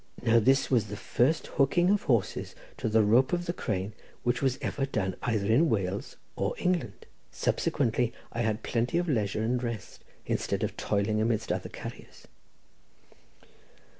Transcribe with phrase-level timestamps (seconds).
[0.23, 3.93] Now this was the first hooking of horses to the rope of the crane
[4.23, 7.05] which was ever done either in Wales or England.
[7.31, 12.25] Subsequently I had plenty of leisure and rest, instead of toiling amidst other carriers."